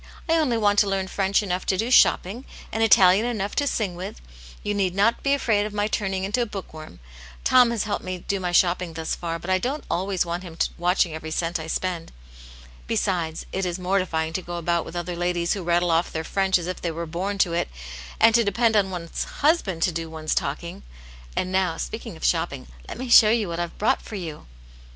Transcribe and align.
I 0.27 0.33
only 0.37 0.57
want 0.57 0.79
to 0.79 0.89
learn 0.89 1.07
French 1.09 1.43
enough 1.43 1.63
to 1.67 1.77
do 1.77 1.91
shopping, 1.91 2.43
and 2.71 2.81
Italian 2.81 3.23
enough 3.27 3.53
to 3.57 3.67
sing 3.67 3.93
with; 3.93 4.19
you 4.63 4.73
need 4.73 4.95
not 4.95 5.21
be 5.21 5.35
afraid 5.35 5.67
of 5.67 5.75
my 5.75 5.87
turning 5.87 6.23
into 6.23 6.41
a 6.41 6.47
book 6.47 6.73
worm. 6.73 6.99
Tom 7.43 7.69
has 7.69 7.83
helped 7.83 8.03
me 8.03 8.17
do 8.17 8.39
my 8.39 8.51
shopping 8.51 8.93
thus 8.93 9.13
far, 9.13 9.37
but 9.37 9.51
I 9.51 9.59
don't 9.59 9.83
always 9.91 10.25
want 10.25 10.41
him 10.41 10.57
watching 10.75 11.13
every 11.13 11.29
cent 11.29 11.59
I 11.59 11.67
spend. 11.67 12.11
Besides, 12.87 13.45
it 13.51 13.63
is 13.63 13.77
mor 13.77 13.99
tifying 13.99 14.33
to 14.33 14.41
go 14.41 14.55
about 14.55 14.85
with 14.85 14.95
other 14.95 15.15
ladies 15.15 15.53
who 15.53 15.61
rattle 15.61 15.91
off 15.91 16.11
their 16.11 16.23
French 16.23 16.57
as 16.57 16.65
if 16.65 16.81
they 16.81 16.89
were 16.89 17.05
born 17.05 17.37
to 17.37 17.53
it, 17.53 17.69
and 18.19 18.33
to 18.33 18.43
depend 18.43 18.75
on 18.75 18.89
one's 18.89 19.23
husband 19.25 19.83
to 19.83 19.91
do 19.91 20.09
one's 20.09 20.33
talking. 20.33 20.81
And 21.35 21.51
now, 21.51 21.77
speaking 21.77 22.17
of 22.17 22.25
shopping, 22.25 22.65
let 22.89 22.97
me 22.97 23.07
show 23.09 23.29
you 23.29 23.47
what 23.49 23.59
I've 23.59 23.77
brought 23.77 24.01
for 24.01 24.15
you." 24.15 24.47